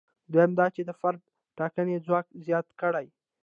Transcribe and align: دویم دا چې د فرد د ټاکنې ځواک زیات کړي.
دویم 0.31 0.51
دا 0.59 0.65
چې 0.75 0.81
د 0.85 0.91
فرد 1.01 1.19
د 1.23 1.27
ټاکنې 1.57 1.95
ځواک 2.05 2.27
زیات 2.45 2.67
کړي. 2.81 3.07